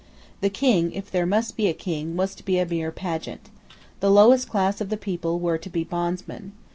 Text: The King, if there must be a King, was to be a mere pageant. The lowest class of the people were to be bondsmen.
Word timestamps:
The 0.39 0.49
King, 0.49 0.93
if 0.93 1.11
there 1.11 1.27
must 1.27 1.55
be 1.55 1.67
a 1.67 1.75
King, 1.75 2.15
was 2.17 2.33
to 2.33 2.43
be 2.43 2.57
a 2.57 2.65
mere 2.65 2.91
pageant. 2.91 3.51
The 3.99 4.09
lowest 4.09 4.49
class 4.49 4.81
of 4.81 4.89
the 4.89 4.97
people 4.97 5.39
were 5.39 5.59
to 5.59 5.69
be 5.69 5.83
bondsmen. 5.83 6.53